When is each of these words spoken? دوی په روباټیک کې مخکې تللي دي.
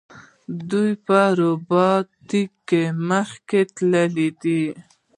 دوی 0.71 0.91
په 1.05 1.19
روباټیک 1.39 2.51
کې 2.67 2.81
مخکې 3.09 3.61
تللي 3.75 4.27
دي. 4.41 4.61